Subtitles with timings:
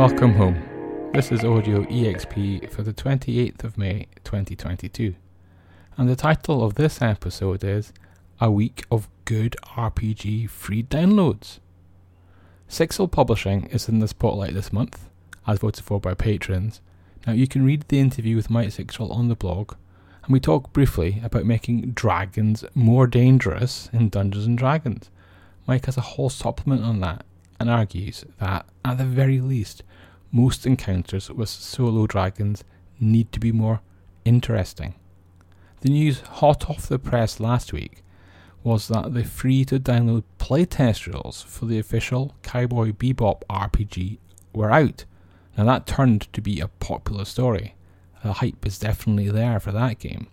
[0.00, 1.10] Welcome home.
[1.12, 5.14] This is Audio EXP for the 28th of May 2022.
[5.98, 7.92] And the title of this episode is
[8.40, 11.58] A Week of Good RPG Free Downloads.
[12.66, 15.10] Sixel Publishing is in the spotlight this month,
[15.46, 16.80] as voted for by patrons.
[17.26, 19.74] Now, you can read the interview with Mike Sixel on the blog,
[20.24, 25.10] and we talk briefly about making dragons more dangerous in Dungeons and Dragons.
[25.66, 27.26] Mike has a whole supplement on that
[27.60, 29.82] and argues that, at the very least,
[30.32, 32.64] most encounters with solo dragons
[32.98, 33.80] need to be more
[34.24, 34.94] interesting.
[35.80, 38.02] The news hot off the press last week
[38.62, 44.18] was that the free to download playtest rules for the official Cowboy Bebop RPG
[44.54, 45.04] were out.
[45.56, 47.74] Now that turned to be a popular story.
[48.22, 50.28] The hype is definitely there for that game.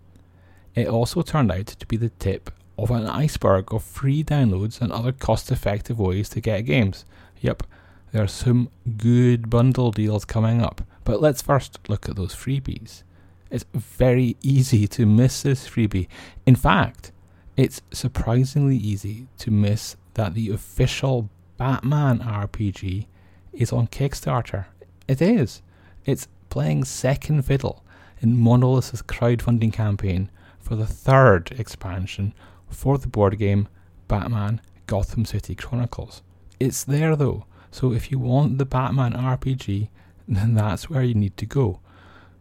[0.75, 4.91] It also turned out to be the tip of an iceberg of free downloads and
[4.91, 7.05] other cost effective ways to get games.
[7.39, 7.63] Yep,
[8.11, 13.03] there are some good bundle deals coming up, but let's first look at those freebies.
[13.49, 16.07] It's very easy to miss this freebie.
[16.45, 17.11] In fact,
[17.55, 23.07] it's surprisingly easy to miss that the official Batman RPG
[23.53, 24.65] is on Kickstarter.
[25.07, 25.61] It is.
[26.05, 27.83] It's playing second fiddle
[28.21, 32.33] in Monolith's crowdfunding campaign for the third expansion
[32.69, 33.67] for the board game
[34.07, 36.21] Batman Gotham City Chronicles.
[36.59, 39.89] It's there though, so if you want the Batman RPG,
[40.27, 41.79] then that's where you need to go.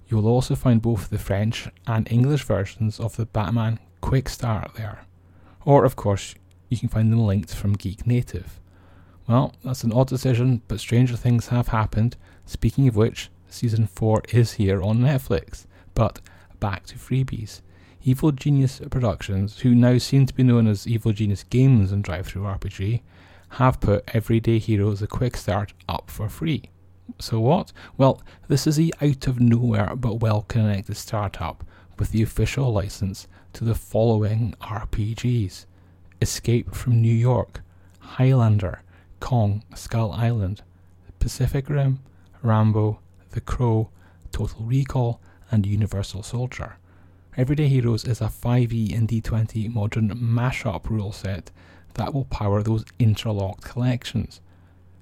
[0.08, 5.04] You'll also find both the French and English versions of the Batman Quick Start there.
[5.64, 6.34] Or, of course,
[6.68, 8.60] you can find them linked from Geek Native.
[9.28, 12.16] Well, that's an odd decision, but stranger things have happened.
[12.44, 15.66] Speaking of which, season 4 is here on Netflix.
[15.94, 16.20] But
[16.60, 17.62] back to freebies.
[18.04, 23.02] Evil Genius Productions, who now seem to be known as Evil Genius Games and DriveThruRPG,
[23.56, 26.64] have put Everyday Heroes a Quick Start up for free.
[27.18, 27.72] So what?
[27.96, 31.64] Well, this is the out of nowhere but well connected startup
[31.98, 35.64] with the official license to the following RPGs
[36.20, 37.62] Escape from New York,
[37.98, 38.82] Highlander,
[39.20, 40.60] Kong, Skull Island,
[41.18, 42.00] Pacific Rim,
[42.42, 43.88] Rambo, The Crow,
[44.32, 45.18] Total Recall,
[45.50, 46.76] and Universal Soldier.
[47.38, 51.50] Everyday Heroes is a 5e and D20 modern mashup rule set
[51.96, 54.40] that will power those interlocked collections.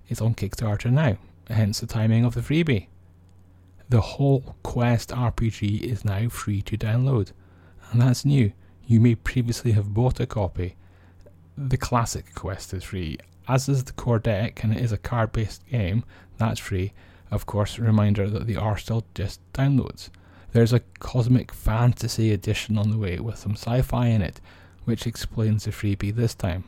[0.08, 1.18] It's on Kickstarter now,
[1.48, 2.86] hence the timing of the freebie.
[3.88, 7.32] The whole Quest RPG is now free to download,
[7.90, 8.52] and that's new.
[8.86, 10.76] You may previously have bought a copy.
[11.56, 13.18] The classic Quest is free,
[13.48, 16.04] as is the core deck, and it is a card based game,
[16.38, 16.92] that's free.
[17.30, 20.10] Of course, reminder that they are still just downloads.
[20.52, 24.40] There's a cosmic fantasy edition on the way with some sci fi in it,
[24.84, 26.64] which explains the freebie this time,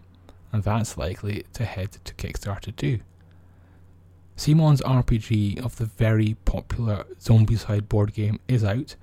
[0.52, 3.00] and that's likely to head to Kickstarter too.
[4.36, 8.94] CMON's RPG of the very popular Zombicide board game is out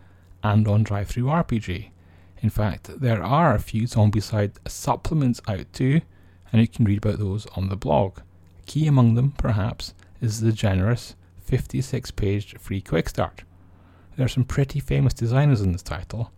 [0.44, 1.90] and on DriveThruRPG.
[2.42, 6.02] In fact, there are a few Zombicide supplements out too,
[6.52, 8.20] and you can read about those on the blog.
[8.66, 13.44] Key among them, perhaps, is the generous 56 page free quick start.
[14.16, 16.32] There are some pretty famous designers in this title.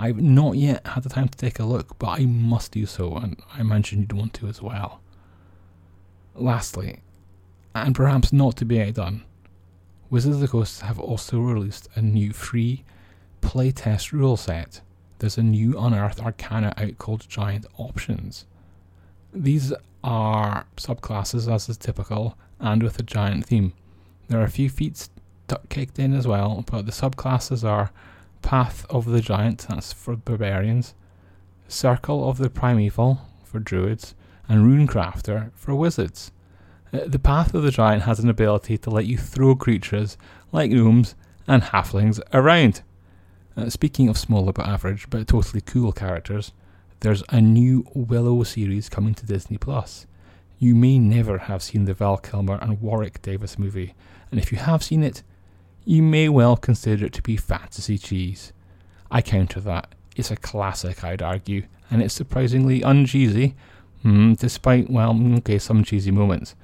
[0.00, 3.16] I've not yet had the time to take a look, but I must do so,
[3.16, 5.02] and I imagine you'd want to as well.
[6.34, 7.00] Lastly,
[7.74, 9.24] and perhaps not to be outdone,
[10.08, 12.82] Wizards of the Coast have also released a new free
[13.42, 14.80] playtest rule set.
[15.18, 18.46] There's a new Unearthed Arcana out called Giant Options.
[19.34, 23.74] These are subclasses, as is typical, and with a giant theme.
[24.28, 25.10] There are a few feats
[25.68, 27.92] kicked in as well, but the subclasses are
[28.42, 30.94] Path of the Giant, that's for barbarians,
[31.68, 34.14] Circle of the Primeval for druids,
[34.48, 36.32] and Runecrafter for wizards.
[36.92, 40.16] Uh, the Path of the Giant has an ability to let you throw creatures
[40.50, 41.14] like gnomes
[41.46, 42.82] and halflings around.
[43.56, 46.52] Uh, speaking of smaller but average but totally cool characters,
[47.00, 50.06] there's a new Willow series coming to Disney Plus.
[50.58, 53.94] You may never have seen the Val Kilmer and Warwick Davis movie,
[54.30, 55.22] and if you have seen it,
[55.90, 58.52] you may well consider it to be fantasy cheese.
[59.10, 59.92] I counter that.
[60.14, 63.54] It's a classic, I'd argue, and it's surprisingly uncheesy,
[64.04, 66.54] mm, despite, well, okay, some cheesy moments.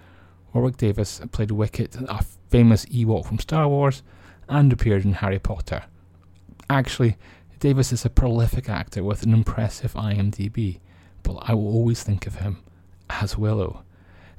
[0.53, 4.05] Warwick Davis played Wicket, a famous Ewok from Star Wars,
[4.49, 5.83] and appeared in Harry Potter.
[6.71, 7.17] Actually,
[7.59, 10.79] Davis is a prolific actor with an impressive IMDb,
[11.25, 12.59] but I will always think of him
[13.11, 13.83] as Willow.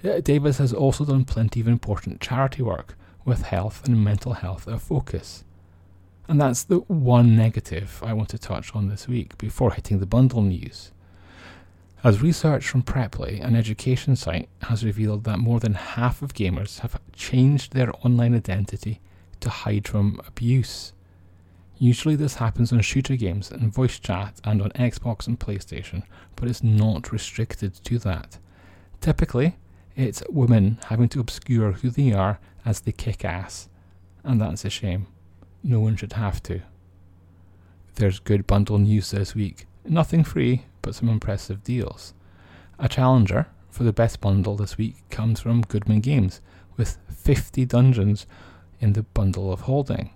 [0.01, 2.95] Uh, Davis has also done plenty of important charity work
[3.27, 5.43] with health and mental health a focus.
[6.29, 10.05] And that's the one negative I want to touch on this week before hitting the
[10.05, 10.91] bundle news.
[12.05, 16.79] As research from Preply, an education site, has revealed that more than half of gamers
[16.79, 19.01] have changed their online identity
[19.41, 20.93] to hide from abuse.
[21.77, 26.03] Usually, this happens on shooter games and voice chat and on Xbox and PlayStation,
[26.37, 28.37] but it's not restricted to that.
[29.01, 29.57] Typically,
[29.97, 33.67] it's women having to obscure who they are as they kick ass,
[34.23, 35.07] and that's a shame.
[35.63, 36.61] No one should have to.
[37.95, 39.65] There's good bundle news this week.
[39.83, 42.13] Nothing free, but some impressive deals.
[42.77, 46.41] A challenger for the best bundle this week comes from Goodman Games,
[46.77, 48.27] with 50 dungeons
[48.79, 50.11] in the bundle of holding.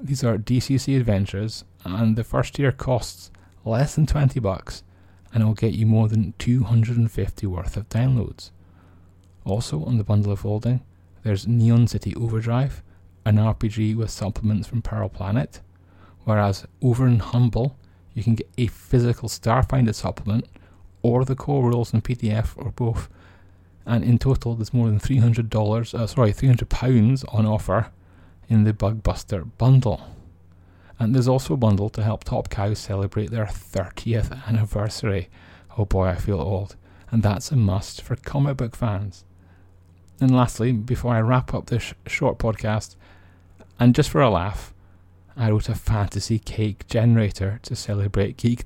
[0.00, 3.32] These are DCC adventures, and the first tier costs
[3.64, 4.84] less than 20 bucks,
[5.34, 8.52] and it will get you more than 250 worth of downloads.
[9.48, 10.82] Also on the bundle of holding,
[11.22, 12.82] there's Neon City Overdrive,
[13.24, 15.62] an RPG with supplements from Peril Planet,
[16.24, 17.74] whereas over in Humble,
[18.12, 20.44] you can get a physical Starfinder supplement
[21.00, 23.08] or the core rules in PDF or both.
[23.86, 27.90] And in total, there's more than $300, uh, sorry, £300 on offer
[28.50, 30.02] in the Bugbuster bundle.
[30.98, 35.30] And there's also a bundle to help Top Cows celebrate their 30th anniversary.
[35.78, 36.76] Oh boy, I feel old.
[37.10, 39.24] And that's a must for comic book fans.
[40.20, 42.96] And lastly, before I wrap up this short podcast,
[43.78, 44.74] and just for a laugh,
[45.36, 48.64] I wrote a fantasy cake generator to celebrate Geek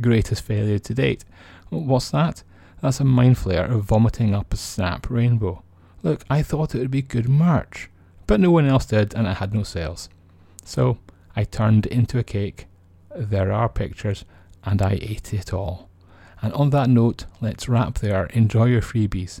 [0.00, 1.24] greatest failure to date.
[1.70, 2.42] What's that?
[2.80, 5.62] That's a mind flayer of vomiting up a snap rainbow.
[6.02, 7.88] Look, I thought it would be good merch
[8.32, 10.08] but no one else did, and it had no sales.
[10.64, 10.96] So
[11.36, 12.66] I turned it into a cake.
[13.14, 14.24] There are pictures,
[14.64, 15.90] and I ate it all.
[16.40, 18.26] And on that note, let's wrap there.
[18.26, 19.40] Enjoy your freebies,